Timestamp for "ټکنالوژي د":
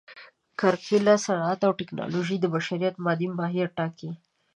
1.79-2.45